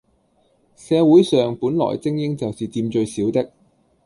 [0.75, 3.51] 社會上本來精英就是佔最少的